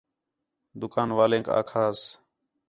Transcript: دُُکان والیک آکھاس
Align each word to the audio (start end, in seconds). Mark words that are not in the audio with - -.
دُُکان 0.79 1.09
والیک 1.17 1.47
آکھاس 1.59 1.99